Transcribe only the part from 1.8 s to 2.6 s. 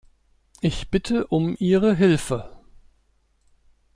Hilfe.